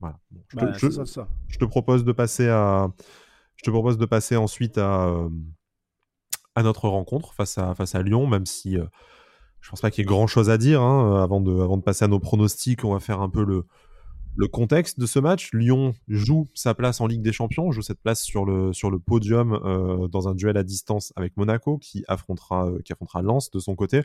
[0.00, 0.18] Voilà.
[0.48, 2.90] je, te, bah, je, te, propose de passer à,
[3.56, 5.28] je te propose de passer ensuite à
[6.54, 8.84] à notre rencontre face à, face à Lyon, même si euh,
[9.60, 10.82] je pense pas qu'il y ait grand chose à dire.
[10.82, 13.64] Hein, avant, de, avant de passer à nos pronostics, on va faire un peu le,
[14.36, 15.50] le contexte de ce match.
[15.52, 18.98] Lyon joue sa place en Ligue des Champions, joue cette place sur le, sur le
[18.98, 23.50] podium euh, dans un duel à distance avec Monaco qui affrontera, euh, qui affrontera Lens
[23.50, 24.02] de son côté.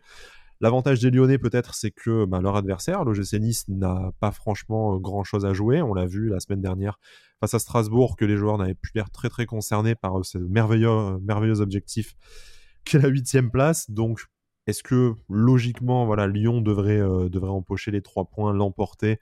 [0.60, 5.46] L'avantage des Lyonnais, peut-être, c'est que bah, leur adversaire, l'OGC Nice, n'a pas franchement grand-chose
[5.46, 5.82] à jouer.
[5.82, 7.00] On l'a vu la semaine dernière
[7.40, 10.38] face à Strasbourg que les joueurs n'avaient plus l'air très très concernés par euh, ce
[10.38, 12.16] merveilleux, euh, merveilleux objectif
[12.86, 13.92] qu'est la huitième place.
[13.92, 14.22] Donc,
[14.66, 19.20] est-ce que logiquement, voilà, Lyon devrait, euh, empocher les trois points, l'emporter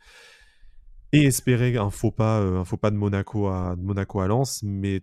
[1.11, 5.01] et espérer un faux pas, de Monaco à Monaco à Lens, mais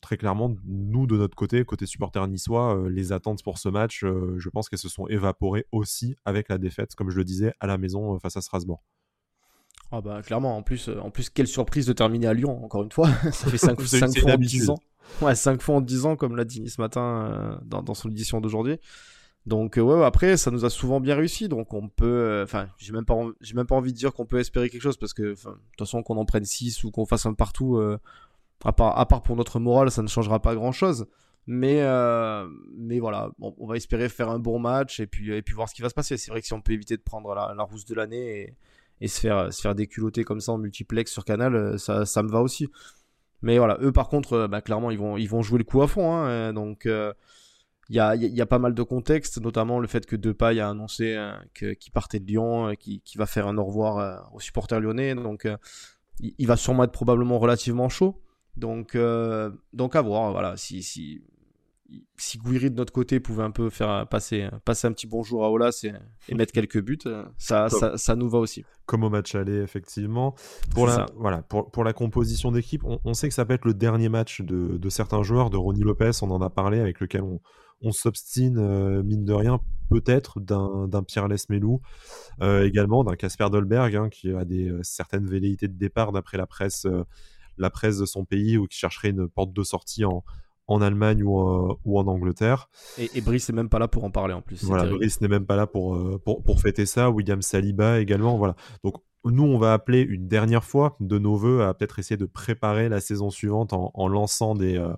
[0.00, 4.04] très clairement, nous, de notre côté, côté supporter niçois, euh, les attentes pour ce match,
[4.04, 7.52] euh, je pense qu'elles se sont évaporées aussi avec la défaite, comme je le disais,
[7.60, 8.82] à la maison euh, face à Strasbourg.
[9.92, 12.92] Ah bah clairement, en plus, en plus, quelle surprise de terminer à Lyon, encore une
[12.92, 13.08] fois.
[13.32, 13.80] Ça fait 5
[14.20, 14.78] fois en 10 ans.
[15.20, 18.78] Ouais, 5 fois en 10 ans, comme l'a dit ce matin dans, son édition d'aujourd'hui.
[19.46, 23.06] Donc ouais, après ça nous a souvent bien réussi, donc on peut, enfin j'ai même
[23.06, 25.34] pas, j'ai même pas envie de dire qu'on peut espérer quelque chose parce que de
[25.34, 27.80] toute façon qu'on en prenne 6 ou qu'on fasse un partout,
[28.64, 31.06] à part, à part pour notre morale, ça ne changera pas grand chose.
[31.46, 32.46] Mais, euh,
[32.76, 35.74] mais voilà, on va espérer faire un bon match et puis, et puis voir ce
[35.74, 36.16] qui va se passer.
[36.16, 38.54] C'est vrai que si on peut éviter de prendre la, la rousse de l'année et,
[39.00, 42.22] et, se, faire, se faire déculoter comme ça en multiplex sur Canal, euh, ça, ça
[42.22, 42.68] me va aussi.
[43.42, 45.82] Mais voilà, eux par contre, euh, bah, clairement, ils vont, ils vont jouer le coup
[45.82, 46.12] à fond.
[46.12, 50.14] Hein, donc il y, a, y, a, pas mal de contexte, notamment le fait que
[50.14, 51.18] Depay a annoncé
[51.54, 55.16] qu'il partait de Lyon, qu'il qui va faire un au revoir aux supporters lyonnais.
[55.16, 55.48] Donc
[56.20, 58.20] il, va sûrement être probablement relativement chaud.
[58.56, 58.96] Donc,
[59.72, 61.22] donc à voir, voilà, si, si,
[62.16, 65.50] si Guiri de notre côté pouvait un peu faire passer, passer un petit bonjour à
[65.50, 65.84] Olas
[66.28, 66.98] et, mettre quelques buts,
[67.38, 68.64] ça, ça, nous va aussi.
[68.86, 70.34] Comme au match aller, effectivement.
[70.74, 73.74] Pour, la, voilà, pour, pour la composition d'équipe, on, sait que ça peut être le
[73.74, 77.22] dernier match de, de, certains joueurs, de Ronnie Lopez, on en a parlé, avec lequel
[77.22, 77.40] on,
[77.82, 81.80] on s'obstine, euh, mine de rien, peut-être d'un Pierre Lesmelou,
[82.42, 86.36] euh, également d'un Casper Dolberg, hein, qui a des euh, certaines velléités de départ d'après
[86.36, 86.86] la presse,
[87.60, 90.24] la presse de son pays, ou qui chercherait une porte de sortie en
[90.70, 92.70] en Allemagne ou, ou en Angleterre.
[92.96, 94.62] Et, Brice n'est même pas là pour en parler en plus.
[94.62, 97.10] Voilà, Brice n'est même pas là pour, euh, pour, pour, fêter ça.
[97.10, 98.38] William Saliba également.
[98.38, 98.54] Voilà.
[98.84, 98.94] Donc
[99.24, 102.88] nous, on va appeler une dernière fois de nos voeux à peut-être essayer de préparer
[102.88, 104.94] la saison suivante en, en lançant des, euh,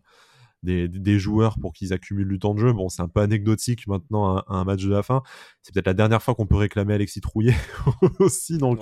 [0.62, 2.72] des, joueurs pour qu'ils accumulent du temps de jeu.
[2.72, 5.22] Bon, c'est un peu anecdotique maintenant à, un match de la fin.
[5.62, 7.54] C'est peut-être la dernière fois qu'on peut réclamer Alexis Trouillet
[8.18, 8.80] aussi, donc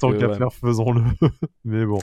[0.00, 1.02] tant qu'à faire, faisons-le.
[1.64, 1.98] Mais bon.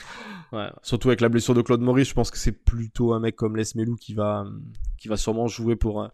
[0.82, 3.56] Surtout avec la blessure de Claude Maurice, je pense que c'est plutôt un mec comme
[3.56, 4.46] Les Melou qui va,
[4.98, 6.10] qui va sûrement jouer pour.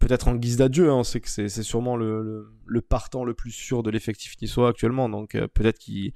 [0.00, 0.96] Peut-être en guise d'adieu, hein.
[0.96, 5.08] on sait que c'est sûrement le, le, partant le plus sûr de l'effectif niçois actuellement,
[5.08, 6.12] donc euh, peut-être qu'il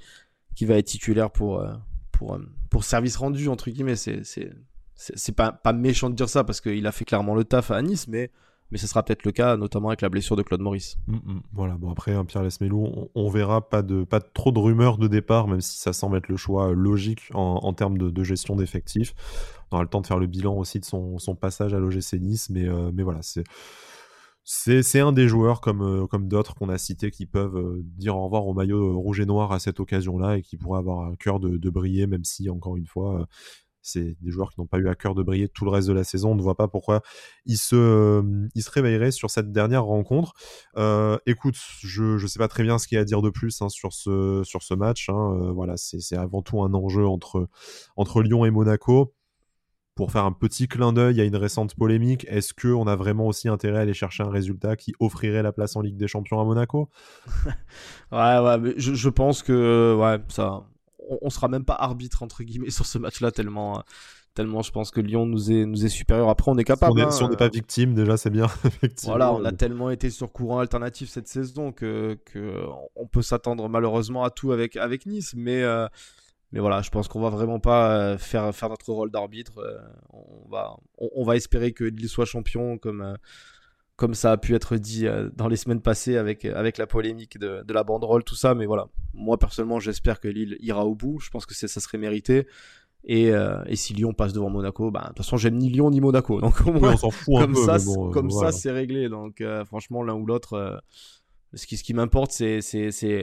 [0.61, 1.73] va être titulaire pour, euh,
[2.13, 4.51] pour, euh, pour service rendu, entre guillemets, c'est
[4.99, 7.81] c'est pas, pas méchant de dire ça parce qu'il a fait clairement le taf à
[7.83, 8.31] Nice, mais,
[8.75, 10.99] ce sera peut-être le cas, notamment avec la blessure de Claude Maurice.
[11.07, 11.41] Mm, mm.
[11.53, 13.83] voilà, bon après, hein, Pierre Lesmelou, on, verra pas,
[14.35, 17.97] trop de rumeurs de départ, même si ça semble être le choix logique en, termes
[17.97, 19.15] de, gestion d'effectifs.
[19.71, 22.51] On aura le temps de faire le bilan aussi de son, passage à l'OGC Nice,
[22.51, 23.45] mais, euh, voilà, c'est.
[24.95, 28.25] Un des joueurs comme, euh, comme d'autres qu'on a cités qui peuvent euh, dire au
[28.25, 31.39] revoir au maillot rouge et noir à cette occasion-là et qui pourraient avoir un cœur
[31.39, 33.29] de, briller, même si, encore une fois,
[33.89, 35.93] c'est des joueurs qui n'ont pas eu à cœur de briller tout le reste de
[35.93, 36.33] la saison.
[36.33, 37.03] On ne voit pas pourquoi
[37.47, 40.35] ils se, euh, se réveilleraient sur cette dernière rencontre.
[40.77, 43.31] Euh, écoute, je ne sais pas très bien ce qu'il y a à dire de
[43.31, 45.09] plus hein, sur, ce, sur ce match.
[45.09, 45.39] Hein.
[45.41, 47.49] Euh, voilà, c'est avant tout un enjeu entre,
[47.97, 49.15] entre Lyon et Monaco.
[49.95, 53.49] Pour faire un petit clin d'œil à une récente polémique, est-ce qu'on a vraiment aussi
[53.49, 56.45] intérêt à aller chercher un résultat qui offrirait la place en Ligue des Champions à
[56.45, 56.89] Monaco?
[58.13, 60.69] Ouais, ouais, je, je pense que ouais, ça,
[61.23, 63.83] on, sera même pas arbitre entre guillemets sur ce match-là tellement
[64.35, 66.29] tellement je pense que Lyon nous est nous est supérieur.
[66.29, 67.01] Après, on est capable.
[67.13, 68.47] Si on n'est hein, pas euh, victime, déjà, c'est bien.
[69.05, 72.63] voilà, on a tellement été sur courant alternatif cette saison que, que
[72.95, 75.89] on peut s'attendre malheureusement à tout avec avec Nice, mais euh,
[76.53, 79.55] mais voilà, je pense qu'on va vraiment pas euh, faire faire notre rôle d'arbitre.
[80.13, 83.17] On va on, va espérer que Lille soit champion comme
[83.99, 87.37] comme ça a pu être dit euh, dans les semaines passées avec, avec la polémique
[87.37, 88.55] de, de la banderole, tout ça.
[88.55, 91.19] Mais voilà, moi personnellement, j'espère que Lille ira au bout.
[91.19, 92.47] Je pense que ça serait mérité.
[93.05, 95.91] Et, euh, et, si Lyon passe devant Monaco, bah, de toute façon, j'aime ni Lyon
[95.91, 96.41] ni Monaco.
[96.41, 99.09] Donc on s'en fout comme peu, ça, bon, comme ça, c'est réglé.
[99.09, 100.81] Donc franchement, l'un ou l'autre
[101.55, 102.61] ce qui, ce qui m'importe, c'est,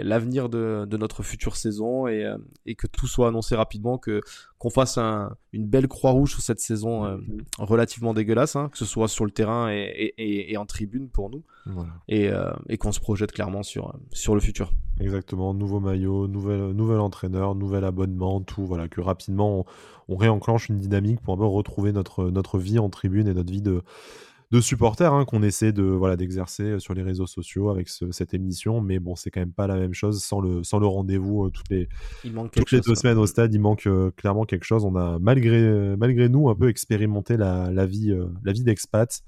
[0.03, 4.21] l'avenir de, de, notre future saison et, euh, et, que tout soit annoncé rapidement, que,
[4.57, 7.17] qu'on fasse un, une belle croix rouge sur cette saison euh,
[7.59, 11.29] relativement dégueulasse, hein, que ce soit sur le terrain et, et, et en tribune pour
[11.29, 11.43] nous,
[12.07, 14.73] et, euh, et qu'on se projette clairement sur, sur le futur.
[14.99, 19.65] Exactement, nouveau maillot, nouvel, nouvel entraîneur, nouvel abonnement, tout, voilà, que rapidement on,
[20.07, 23.51] on réenclenche une dynamique pour un peu retrouver notre, notre vie en tribune et notre
[23.51, 23.83] vie de
[24.51, 28.33] de supporters hein, qu'on essaie de voilà d'exercer euh, sur les réseaux sociaux avec cette
[28.33, 28.81] émission.
[28.81, 31.49] Mais bon c'est quand même pas la même chose sans le sans le rendez-vous euh,
[31.49, 31.87] toutes les
[32.51, 34.85] toutes les deux semaines au stade il manque euh, clairement quelque chose.
[34.85, 39.21] On a malgré malgré nous un peu expérimenté la, la vie la vie d'expat.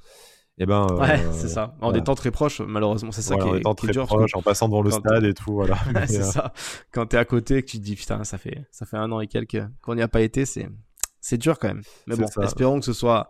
[0.59, 1.75] Et eh ben ouais c'est ça.
[1.81, 4.81] En étant très proche malheureusement c'est ça qui est, en très proche en passant devant
[4.81, 5.77] le stade et tout voilà.
[6.07, 6.51] C'est ça.
[6.91, 9.11] Quand t'es à côté et que tu te dis putain ça fait ça fait un
[9.11, 10.67] an et quelques qu'on n'y a pas été c'est
[11.21, 11.83] c'est dur quand même.
[12.07, 13.29] Mais bon espérons que ce soit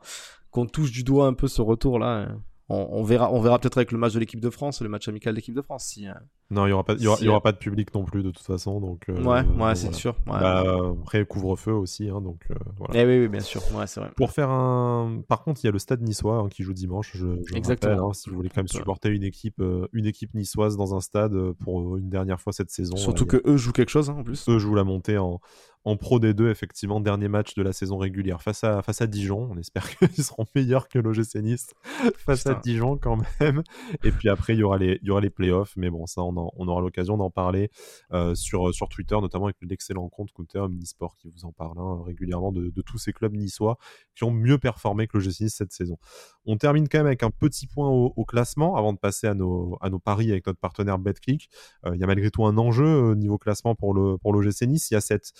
[0.52, 2.28] qu'on touche du doigt un peu ce retour là.
[2.30, 2.42] Hein.
[2.70, 5.34] On, verra, on verra peut-être avec le match de l'équipe de France, le match amical
[5.34, 5.86] de l'équipe de France.
[5.86, 6.20] Si, hein.
[6.50, 8.80] Non, il y aura pas, y aura, pas de public non plus de toute façon,
[8.80, 9.10] donc.
[9.10, 10.16] Euh, ouais, ouais, c'est sûr.
[10.26, 10.64] Bah,
[11.02, 12.40] après couvre-feu aussi, hein, donc.
[12.52, 13.02] Euh, voilà.
[13.02, 13.62] Eh oui, oui, bien sûr.
[13.76, 14.12] Ouais, vrai.
[14.16, 17.12] Pour faire un, par contre, il y a le Stade Niçois qui joue dimanche.
[17.16, 18.14] Je, Exactement.
[18.14, 21.36] si vous voulez quand même supporter une équipe, euh, une équipe niçoise dans un stade
[21.64, 22.96] pour une dernière fois cette saison.
[22.96, 24.48] Surtout que eux jouent quelque chose en plus.
[24.48, 25.42] Eux jouent la montée en,
[25.88, 29.48] en Pro D2, effectivement, dernier match de la saison régulière face à, face à Dijon.
[29.52, 31.74] On espère qu'ils seront meilleurs que l'OGC Nice
[32.18, 33.64] face à Dijon quand même.
[34.04, 35.74] Et puis après, il y aura les, il y aura les playoffs.
[35.78, 37.69] Mais bon, ça, on, on aura l'occasion d'en parler
[38.12, 42.04] euh, sur, sur Twitter, notamment avec l'excellent compte Counter Omnisport qui vous en parle hein,
[42.06, 43.78] régulièrement de, tous ces clubs niçois
[44.15, 45.97] qui ont mieux performé que l'OGC Nice cette saison.
[46.45, 49.78] On termine quand même avec un petit point au, classement avant de passer à nos,
[49.82, 51.50] à nos paris avec notre partenaire BetClick.
[51.86, 54.63] Euh, il y a malgré tout un enjeu au niveau classement pour le pour l'OGC
[54.63, 54.91] Nice.
[54.91, 55.34] Il y a cette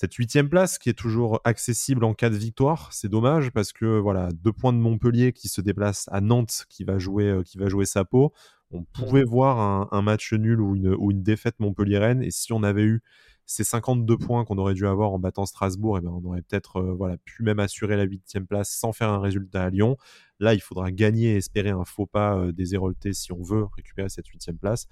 [0.00, 2.90] cette huitième place qui est toujours accessible en cas de victoire.
[2.90, 6.84] C'est dommage parce que voilà, deux points de Montpellier qui se déplace à Nantes, qui
[6.84, 8.32] va jouer, euh, qui va jouer sa peau.
[8.72, 12.22] On pouvait voir un, match nul ou une, ou une défaite Montpellier-Rennes.
[12.22, 13.02] Et si on avait eu
[13.46, 16.42] ces 52 points qu'on aurait dû avoir en battant Strasbourg, et eh ben on aurait
[16.42, 19.96] peut-être euh, voilà, pu même assurer la huitième place sans faire un résultat à Lyon.
[20.38, 23.64] Là, il faudra gagner et espérer un faux pas euh, des Héroltés si on veut
[23.74, 24.86] récupérer cette huitième place.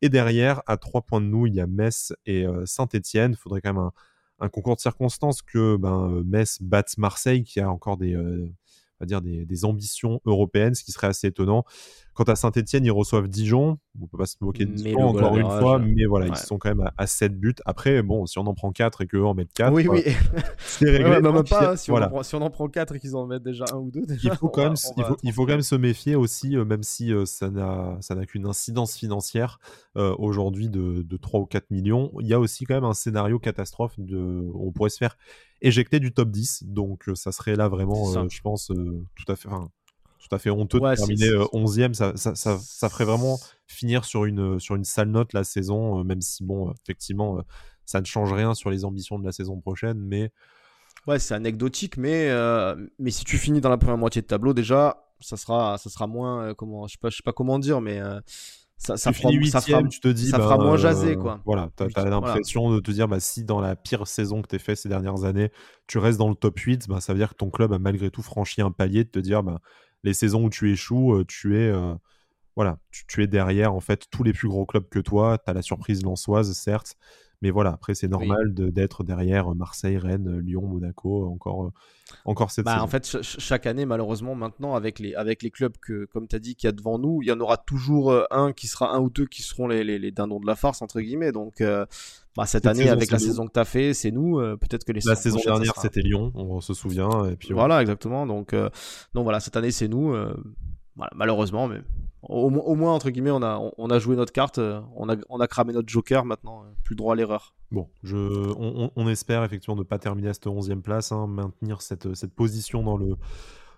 [0.00, 3.32] Et derrière, à trois points de nous, il y a Metz et Saint-Etienne.
[3.32, 3.92] Il faudrait quand même un,
[4.40, 8.46] un concours de circonstances que ben, euh, Metz batte Marseille, qui a encore des, euh,
[8.46, 11.64] on va dire des, des, ambitions européennes, ce qui serait assez étonnant.
[12.14, 13.78] Quant à Saint-Etienne, ils reçoivent Dijon.
[14.00, 16.68] On peut pas se moquer de Dijon encore une fois, mais voilà, ils sont quand
[16.68, 17.54] même à, 7 buts.
[17.64, 20.02] Après, bon, si on en prend 4 et qu'eux en mettent 4, oui, oui.
[20.58, 21.20] c'est réglé.
[21.48, 23.64] pas, si, on en prend, si, on en prend, 4 et qu'ils en mettent déjà
[23.72, 25.74] un ou deux, déjà, il faut quand, même, il faut, il faut quand même se
[25.74, 29.58] méfier aussi, euh, même si euh, ça n'a qu'une incidence financière
[29.96, 32.12] euh, aujourd'hui de, de, 3 ou 4 millions.
[32.20, 33.94] Il y a aussi quand même un scénario catastrophe.
[33.98, 35.16] De, on pourrait se faire
[35.62, 36.64] éjecter du top 10.
[36.66, 39.48] Donc, ça serait là vraiment, je pense, tout à fait
[40.28, 41.90] tout à fait honteux de terminer 11e.
[41.90, 46.00] Euh, ça, ça, ça, ferait vraiment finir sur une, sur une sale note la saison,
[46.00, 47.42] euh, même si, bon, effectivement, euh,
[47.84, 49.98] ça ne change rien sur les ambitions de la saison prochaine.
[49.98, 50.30] Mais.
[51.06, 52.30] Ouais, c'est anecdotique, mais,
[52.98, 56.06] mais si tu finis dans la première moitié de tableau, déjà, ça sera, ça sera
[56.06, 56.54] moins.
[56.54, 58.00] comment, je ne sais, pas, je sais pas comment dire, mais.
[58.78, 61.42] ça, ça, fera, ça, fera, tu te dis, ça fera bah, moins jaser quoi.
[61.44, 64.56] Voilà, tu as, l'impression de te dire bah, si dans la pire saison que tu
[64.56, 65.50] as fait ces dernières années,
[65.86, 68.10] tu restes dans le top 8, bah, ça veut dire que ton club a malgré
[68.10, 69.60] tout franchi un palier de te dire bah,
[70.04, 71.94] les saisons où tu échoues, euh, tu es euh,
[72.56, 75.38] voilà, tu, es derrière en fait tous les plus gros clubs que toi.
[75.38, 76.96] Tu as la surprise lançoise, certes,
[77.44, 81.72] mais voilà, après c'est normal d'être derrière euh, Marseille, Rennes, Lyon, Monaco, encore,
[82.24, 86.06] encore cette bah, En fait, chaque année, malheureusement, maintenant, avec les, avec les clubs que,
[86.06, 88.54] comme tu as dit, qu'il y a devant nous, il y en aura toujours un
[88.54, 91.32] qui sera un ou deux qui seront les, les, dindons de la farce, entre guillemets.
[91.32, 91.62] Donc,
[92.34, 94.38] bah, cette, année, avec la saison que tu as fait, c'est nous.
[94.56, 97.26] Peut-être que les La saison dernière, c'était Lyon, on se souvient.
[97.26, 98.26] Et puis, voilà, exactement.
[98.26, 100.16] Donc, donc voilà, cette année, c'est nous.
[100.96, 101.82] Voilà, malheureusement, mais
[102.28, 104.58] au, moins, entre guillemets, on a, on, a joué notre carte,
[104.96, 107.54] on a, on a cramé notre joker, maintenant, plus droit à l'erreur.
[107.70, 111.82] Bon, je, on, on, espère effectivement ne pas terminer à cette 11e place, hein, maintenir
[111.82, 113.16] cette, cette position dans le,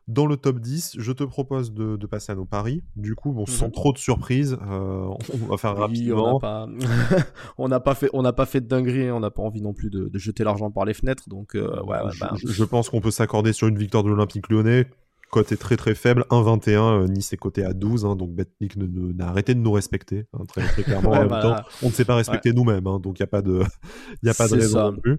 [0.08, 0.96] dans le top 10.
[0.98, 2.82] Je te propose de, de passer à nos paris.
[2.94, 3.72] Du coup, bon, sans mhm.
[3.72, 6.40] trop de surprises, euh, on va faire rapidement.
[7.58, 9.08] On n'a pas, fait, on n'a pas fait de dinguerie.
[9.08, 9.14] Hein.
[9.14, 11.28] On n'a pas envie non plus de, de jeter l'argent par les fenêtres.
[11.28, 12.32] Donc, euh, ouais, bah.
[12.44, 14.86] je, pense qu'on peut s'accorder sur une victoire de l'Olympique Lyonnais.
[15.36, 17.02] Cote est très très faible, 1,21.
[17.02, 20.46] Euh, nice est coté à 12, hein, donc Betclic n'a arrêté de nous respecter, hein,
[20.48, 21.10] très, très, clairement.
[21.12, 23.42] en même bah, temps, on ne sait pas respecter nous-mêmes, donc il n'y a pas
[23.42, 23.62] de,
[24.22, 25.18] y a pas de raison non plus.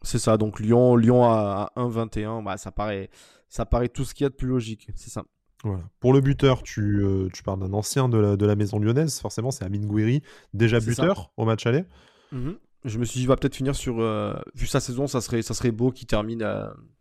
[0.00, 3.10] C'est ça, donc Lyon, Lyon à, 1,21, bah, ça paraît
[3.50, 4.88] ça paraît tout ce qu'il y a de plus logique.
[4.94, 5.26] C'est ça.
[5.62, 5.82] Voilà.
[6.00, 9.20] Pour le buteur, tu, euh, tu parles d'un ancien de la, de la, maison lyonnaise,
[9.20, 10.22] forcément, c'est Amine Gouiri,
[10.54, 11.84] déjà buteur au match aller.
[12.32, 12.56] Mhm.
[12.86, 14.00] Je me suis dit, il va peut-être finir sur.
[14.00, 16.42] Euh, vu sa saison, ça serait, ça serait beau qu'il termine,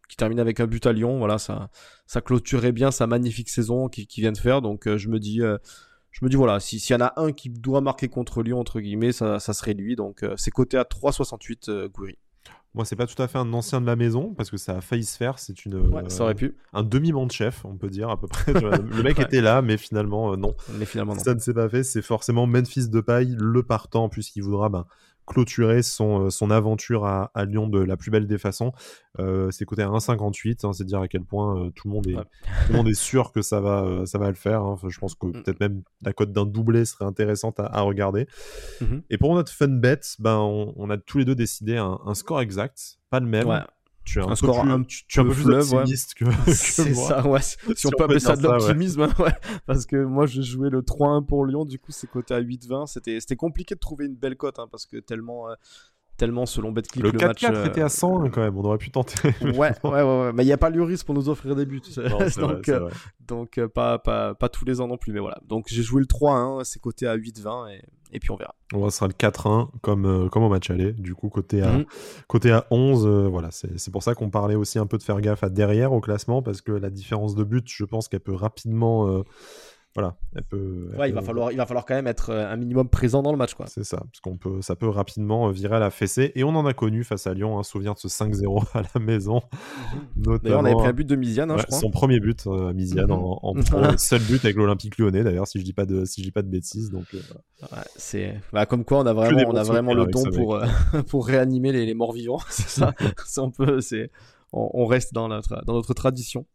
[0.07, 1.17] qui termine avec un but à Lyon.
[1.17, 1.69] Voilà, ça,
[2.05, 4.61] ça clôturerait bien sa magnifique saison qu'il vient de faire.
[4.61, 5.39] Donc, euh, je me dis.
[6.11, 8.79] je me dis voilà, s'il y en a un qui doit marquer contre Lyon, entre
[8.79, 9.95] guillemets, ça, ça serait lui.
[9.95, 12.17] Donc c'est coté à 3,68 Gouiri.
[12.77, 14.81] Moi, c'est pas tout à fait un ancien de la maison parce que ça a
[14.81, 15.39] failli se faire.
[15.39, 16.09] C'est une.
[16.09, 16.55] ça aurait pu.
[16.73, 18.53] Un demi-monde chef, on peut dire à peu près.
[18.53, 20.55] le mec était là, mais finalement euh, non.
[20.73, 21.19] Mais finalement non.
[21.23, 21.83] Ça ne s'est pas fait.
[21.83, 24.85] C'est forcément Memphis de paille, le partant, puisqu'il voudra ben,
[25.27, 28.71] clôturer son, euh, son aventure à, à, Lyon de la plus belle des façons.
[29.19, 32.07] Euh, c'est coté à 1,58, hein, c'est dire à quel point euh, tout, le monde
[32.07, 34.63] est, tout le monde est sûr que ça va, euh, ça va le faire.
[34.63, 34.77] Hein.
[34.87, 35.43] je pense que mm.
[35.43, 38.27] peut-être même la cote d'un doublé serait intéressante à, regarder.
[38.81, 39.01] Mm-hmm.
[39.09, 42.15] Et pour notre fun bet, ben, on, on, a tous les deux décidé un, un
[42.15, 43.47] score exact, pas le même.
[44.07, 47.27] Tu es un, score un, tu, tu un peu plus optimiste que, que C'est ça,
[47.27, 47.41] ouais.
[47.75, 49.33] Si, on, peut appeler ça de l'optimisme, ouais.
[49.65, 52.87] Parce que moi, je jouais le 3-1 pour Lyon, du coup, c'est coté à 8-20.
[53.19, 55.49] C'était compliqué de trouver une belle cote, hein, parce que tellement.
[55.49, 55.55] Euh,
[56.17, 58.77] tellement selon BetClick le, le 4 4 était à 100 hein, quand même on aurait
[58.77, 60.33] pu tenter ouais ouais ouais, ouais.
[60.33, 61.81] mais il n'y a pas Lloris pour nous offrir des buts
[62.37, 62.89] donc, euh,
[63.27, 66.01] donc euh, pas, pas, pas tous les ans non plus mais voilà donc j'ai joué
[66.01, 68.55] le 3-1 c'est coté à 8-20 et et puis on verra.
[68.73, 71.85] On sera le 4-1 comme, euh, comme au match aller, du coup côté à, mhm.
[72.27, 75.19] côté à 11, euh, voilà, c'est pour ça qu'on parlait aussi un peu de faire
[75.21, 78.33] gaffe à derrière au classement, parce que la différence de but, je pense qu'elle peut
[78.33, 79.23] rapidement, euh,
[79.95, 80.91] voilà, elle peut.
[80.95, 83.31] ouais, il va falloir, il va falloir quand même être euh, un minimum présent dans
[83.31, 83.65] le match, quoi.
[83.65, 86.31] C'est ça, parce qu'on peut, ça peut rapidement euh, virer à la fessée.
[86.35, 89.01] Et on en a connu face à Lyon, un souvenir de ce 5-0 à la
[89.01, 89.41] maison.
[90.15, 90.37] Mhm.
[90.43, 91.79] D'ailleurs, on avait pris un but de Misiane, hein, je crois.
[91.79, 93.55] Son premier but euh, Misiane, en, en
[93.97, 96.43] seul but avec l'Olympique Lyonnais, d'ailleurs, si je dis pas de, si je dis pas
[96.43, 96.91] de bêtises.
[96.91, 97.05] Donc,
[97.95, 100.61] c'est, bah, comme quoi, on a vraiment, on a vraiment le don pour,
[101.07, 102.39] pour réanimer les, les morts vivants.
[102.49, 102.93] c'est ça.
[103.79, 104.11] c'est,
[104.53, 106.45] on, on, reste dans notre, dans notre tradition.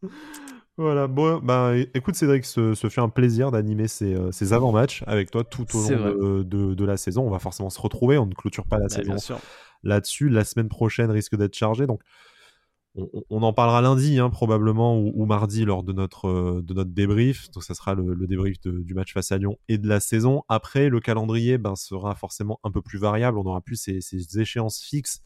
[0.77, 5.03] Voilà, bon, bah écoute Cédric, ce, ce fait un plaisir d'animer ces, euh, ces avant-matchs
[5.05, 7.27] avec toi tout au long de, de, la saison.
[7.27, 9.15] On va forcément se retrouver, on ne clôture pas la saison
[9.83, 10.29] là-dessus.
[10.29, 12.01] La semaine prochaine risque d'être chargée, donc
[12.95, 16.91] on, on, en parlera lundi hein, probablement ou, mardi lors de notre, euh, de notre
[16.91, 17.51] débrief.
[17.51, 20.41] Donc ça sera le, le débrief du match face à Lyon et de la saison.
[20.49, 24.39] Après, le calendrier ben, sera forcément un peu plus variable, on aura plus ces, ces
[24.39, 25.21] échéances fixes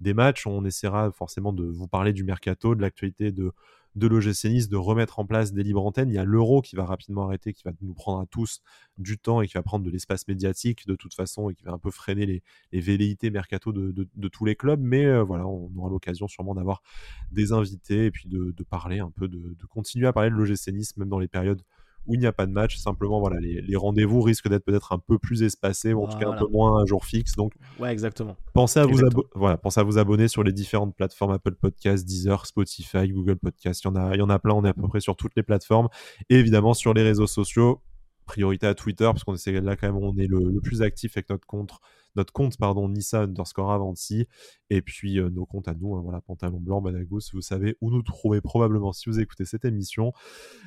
[0.00, 0.46] des matchs.
[0.46, 3.52] On essaiera forcément de vous parler du mercato, de l'actualité de
[3.98, 6.10] de l'OGC de remettre en place des libres antennes.
[6.10, 8.62] Il y a l'euro qui va rapidement arrêter, qui va nous prendre à tous
[8.96, 11.72] du temps et qui va prendre de l'espace médiatique de toute façon et qui va
[11.72, 12.26] un peu freiner
[12.72, 14.80] les, velléités mercato de, tous les clubs.
[14.80, 16.82] Mais euh, voilà, on aura l'occasion sûrement d'avoir
[17.30, 21.08] des invités et puis de, parler un peu, de, continuer à parler de l'OGC même
[21.08, 21.62] dans les périodes
[22.06, 22.76] où il n'y a pas de match.
[22.78, 26.28] Simplement, voilà, les, rendez-vous risquent d'être peut-être un peu plus espacés, ou en tout cas
[26.28, 27.36] un peu moins un jour fixe.
[27.36, 28.36] Donc, ouais, exactement.
[28.54, 28.98] Pensez à, Vous
[29.34, 33.82] voilà, pensez à vous abonner sur les différentes plateformes Apple Podcasts, Deezer, Spotify, Google Podcasts.
[33.84, 35.16] Il y, en a, il y en a plein, on est à peu près sur
[35.16, 35.88] toutes les plateformes.
[36.30, 37.82] Et évidemment, sur les réseaux sociaux,
[38.26, 41.16] priorité à Twitter, parce qu'on essaie là quand même, on est le, le plus actif
[41.16, 41.72] avec notre compte
[42.16, 44.26] notre compte, pardon, Nissa underscore Avanti,
[44.70, 47.90] et puis euh, nos comptes à nous, hein, voilà, Pantalon Blanc, Badagos, vous savez où
[47.90, 50.12] nous trouver probablement si vous écoutez cette émission.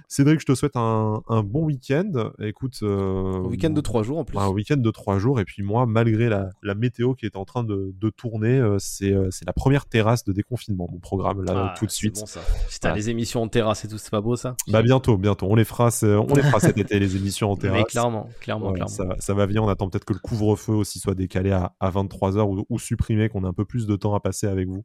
[0.08, 2.32] Cédric, je te souhaite un, bon week-end.
[2.40, 2.80] Écoute.
[2.82, 4.38] Euh, un week-end de trois jours en plus.
[4.38, 7.64] Un week-end de trois jours, et puis moi, malgré la, météo qui est en train
[7.64, 9.14] de, tourner, euh, c'est
[9.46, 12.20] la première terrasse de déconfinement, mon programme, là, ah, tout de suite.
[12.20, 12.96] Bon, ça.
[12.96, 15.48] Les émissions en terrasse et tout, c'est pas beau ça Bah bientôt, bientôt.
[15.50, 17.80] On les fera, on les fera cet été, les émissions en terrasse.
[17.80, 18.88] Mais clairement, clairement, clairement.
[18.92, 22.42] Ça, ça, va venir, on attend peut-être que le couvre-feu aussi soit décalé à, 23h
[22.42, 24.84] ou, ou supprimer, qu'on ait un peu plus de temps à passer avec vous.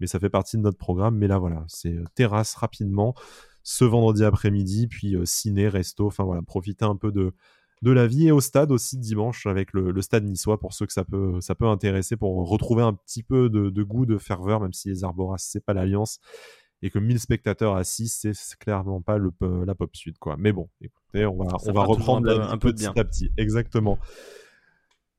[0.00, 1.16] Mais ça fait partie de notre programme.
[1.16, 3.14] Mais là, voilà, c'est euh, terrasse rapidement
[3.62, 7.32] ce vendredi après-midi, puis euh, ciné, resto, enfin voilà, profiter un peu de,
[7.80, 10.92] de la vie et au stade aussi dimanche avec le, stade niçois pour ceux que
[10.92, 14.74] ça peut, ça peut intéresser pour retrouver un petit peu de, goût, de ferveur, même
[14.74, 16.18] si les Arboras, c'est pas l'Alliance
[16.82, 19.32] et que 1000 spectateurs assis, c'est clairement pas le,
[19.64, 20.36] la pop suite, quoi.
[20.38, 23.30] Mais bon, écoutez, on va, on va reprendre un, peu, petit à petit.
[23.38, 23.98] Exactement.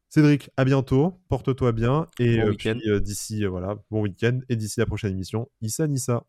[0.09, 2.07] Cédric, à bientôt, porte-toi bien.
[2.19, 4.39] Et euh, puis euh, d'ici, euh, voilà, bon week-end.
[4.49, 6.25] Et d'ici la prochaine émission, Issa Nissa.